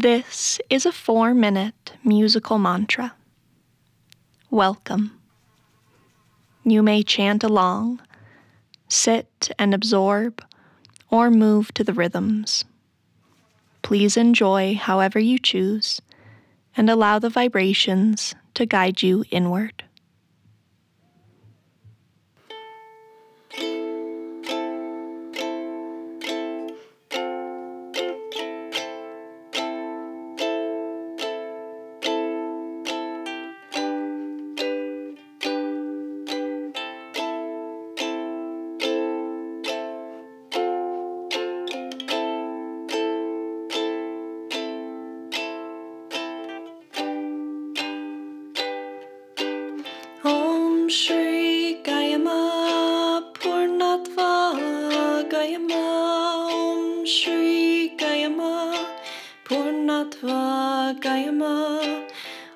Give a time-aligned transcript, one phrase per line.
[0.00, 3.16] This is a four minute musical mantra.
[4.48, 5.18] Welcome.
[6.62, 8.00] You may chant along,
[8.86, 10.40] sit and absorb,
[11.10, 12.64] or move to the rhythms.
[13.82, 16.00] Please enjoy however you choose
[16.76, 19.82] and allow the vibrations to guide you inward.
[50.90, 58.86] Shri Gaia Ma Purnatva Gaia Ma Om Shri Gaia Ma
[59.44, 62.08] Purnatva Gaia Ma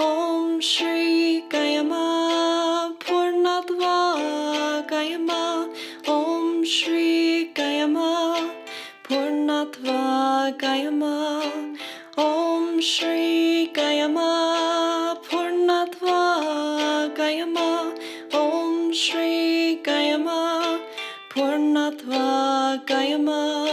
[0.00, 5.68] Om Shri Gaia Ma Purnatva Gaia Ma
[6.08, 8.50] Om Shri Gaia Ma
[9.04, 11.42] Purnatva Gaia Ma
[12.18, 17.75] Om Shri Gaia Ma Purnatva Gaia Ma
[18.96, 20.80] Shri Gaia Ma
[21.28, 23.65] Purnatva Gaia Ma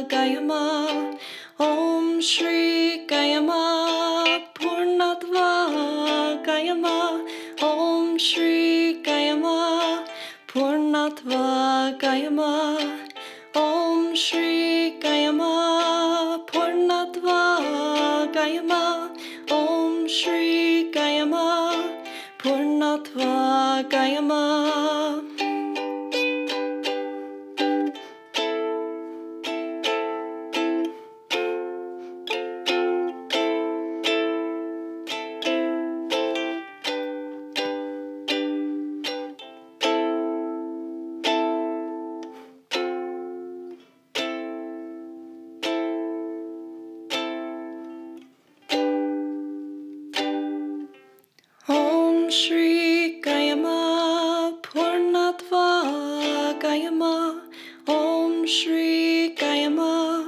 [0.00, 1.14] Gaia Ma
[1.58, 7.20] Om Shri Gaia Ma Purnatva Gaia Ma
[7.60, 10.04] Om Shri Gaia Ma
[10.48, 12.78] Purnatva Gaia Ma
[13.54, 19.10] Om Shri Gaia Ma Purnatva Gaia Ma
[19.50, 21.46] Om Shri Gaia Ma
[22.38, 24.22] Purnatva Gaia
[52.32, 53.68] Purnatva
[57.86, 60.24] Om Shri Gaia Ma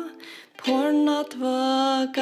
[0.59, 2.13] Purnatva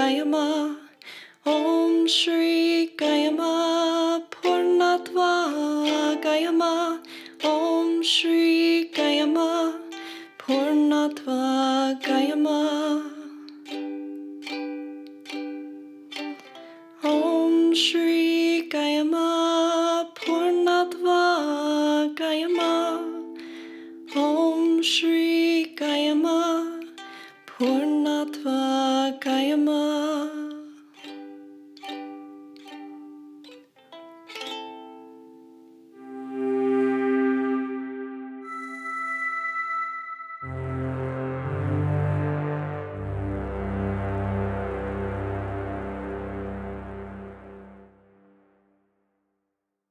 [1.45, 5.51] Om Shri Gaia Ma Purnatva
[7.43, 9.73] Om Shri Gaia Ma
[22.33, 22.99] Gaia Ma,
[24.17, 26.81] Om Shri Gaia Ma,
[27.45, 27.92] Purna.